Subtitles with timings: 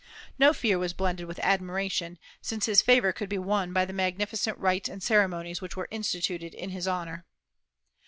[0.39, 4.57] No fear was blended with admiration, since his favor could be won by the magnificent
[4.57, 7.27] rites and ceremonies which were instituted in his honor.